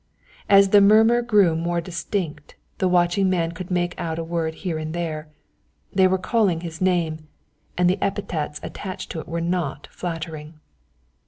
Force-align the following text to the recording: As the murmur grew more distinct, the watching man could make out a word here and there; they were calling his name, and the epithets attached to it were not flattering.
As 0.49 0.69
the 0.69 0.81
murmur 0.81 1.21
grew 1.21 1.55
more 1.55 1.79
distinct, 1.79 2.55
the 2.79 2.87
watching 2.87 3.29
man 3.29 3.51
could 3.51 3.69
make 3.69 3.93
out 3.99 4.17
a 4.17 4.23
word 4.23 4.55
here 4.65 4.79
and 4.79 4.95
there; 4.95 5.27
they 5.93 6.07
were 6.07 6.17
calling 6.17 6.61
his 6.61 6.81
name, 6.81 7.27
and 7.77 7.87
the 7.87 8.01
epithets 8.01 8.59
attached 8.63 9.11
to 9.11 9.19
it 9.19 9.27
were 9.27 9.41
not 9.41 9.85
flattering. 9.91 10.55